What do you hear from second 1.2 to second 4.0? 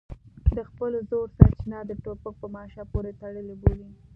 سرچینه د ټوپک په ماشه پورې تړلې بولي.